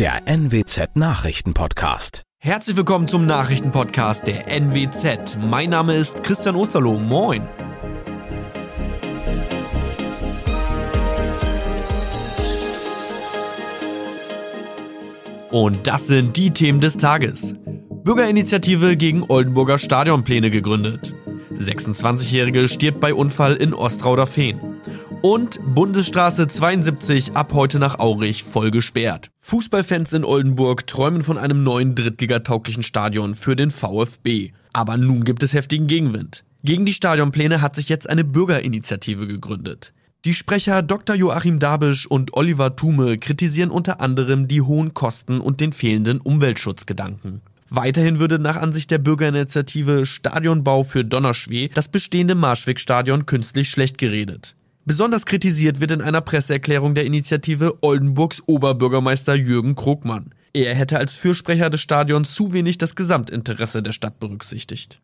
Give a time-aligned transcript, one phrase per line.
[0.00, 2.22] der NWZ Nachrichtenpodcast.
[2.38, 5.36] Herzlich willkommen zum Nachrichtenpodcast der NWZ.
[5.38, 6.98] Mein Name ist Christian Osterloh.
[6.98, 7.46] Moin.
[15.50, 17.54] Und das sind die Themen des Tages.
[18.02, 21.14] Bürgerinitiative gegen Oldenburger Stadionpläne gegründet.
[21.58, 24.69] 26-Jährige stirbt bei Unfall in Ostrauder-Fehn.
[25.22, 29.30] Und Bundesstraße 72 ab heute nach Aurich voll gesperrt.
[29.40, 34.52] Fußballfans in Oldenburg träumen von einem neuen drittligatauglichen Stadion für den VfB.
[34.72, 36.44] Aber nun gibt es heftigen Gegenwind.
[36.64, 39.92] Gegen die Stadionpläne hat sich jetzt eine Bürgerinitiative gegründet.
[40.24, 41.14] Die Sprecher Dr.
[41.16, 47.42] Joachim Dabisch und Oliver Thume kritisieren unter anderem die hohen Kosten und den fehlenden Umweltschutzgedanken.
[47.68, 54.56] Weiterhin würde nach Ansicht der Bürgerinitiative Stadionbau für Donnerschwee das bestehende Marschwegstadion künstlich schlecht geredet.
[54.86, 60.30] Besonders kritisiert wird in einer Presseerklärung der Initiative Oldenburgs Oberbürgermeister Jürgen Krogmann.
[60.52, 65.00] Er hätte als Fürsprecher des Stadions zu wenig das Gesamtinteresse der Stadt berücksichtigt.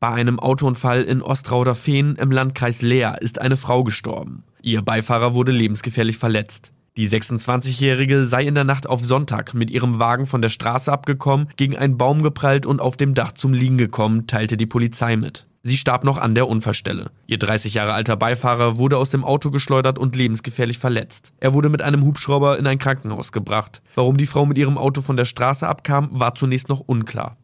[0.00, 4.44] Bei einem Autounfall in Ostrauder-Fehn im Landkreis Leer ist eine Frau gestorben.
[4.60, 6.72] Ihr Beifahrer wurde lebensgefährlich verletzt.
[6.96, 11.48] Die 26-Jährige sei in der Nacht auf Sonntag mit ihrem Wagen von der Straße abgekommen,
[11.56, 15.46] gegen einen Baum geprallt und auf dem Dach zum Liegen gekommen, teilte die Polizei mit.
[15.64, 17.12] Sie starb noch an der Unfallstelle.
[17.28, 21.32] Ihr 30 Jahre alter Beifahrer wurde aus dem Auto geschleudert und lebensgefährlich verletzt.
[21.38, 23.80] Er wurde mit einem Hubschrauber in ein Krankenhaus gebracht.
[23.94, 27.36] Warum die Frau mit ihrem Auto von der Straße abkam, war zunächst noch unklar.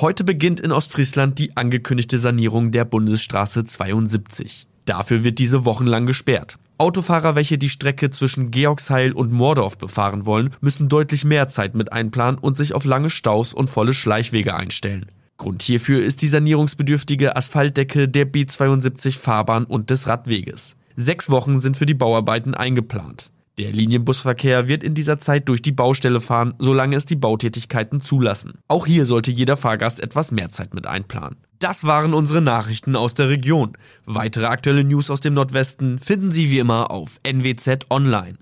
[0.00, 4.66] Heute beginnt in Ostfriesland die angekündigte Sanierung der Bundesstraße 72.
[4.86, 6.58] Dafür wird diese wochenlang gesperrt.
[6.78, 11.92] Autofahrer, welche die Strecke zwischen Georgsheil und Moordorf befahren wollen, müssen deutlich mehr Zeit mit
[11.92, 15.06] einplanen und sich auf lange Staus und volle Schleichwege einstellen.
[15.40, 20.76] Grund hierfür ist die sanierungsbedürftige Asphaltdecke der B72 Fahrbahn und des Radweges.
[20.96, 23.30] Sechs Wochen sind für die Bauarbeiten eingeplant.
[23.56, 28.58] Der Linienbusverkehr wird in dieser Zeit durch die Baustelle fahren, solange es die Bautätigkeiten zulassen.
[28.68, 31.38] Auch hier sollte jeder Fahrgast etwas mehr Zeit mit einplanen.
[31.58, 33.78] Das waren unsere Nachrichten aus der Region.
[34.04, 38.34] Weitere aktuelle News aus dem Nordwesten finden Sie wie immer auf NWZ Online.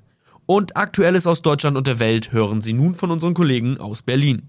[0.46, 4.42] Und Aktuelles aus Deutschland und der Welt hören Sie nun von unseren Kollegen aus Berlin.